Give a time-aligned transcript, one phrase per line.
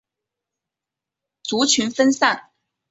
[1.43, 2.49] 族群分散。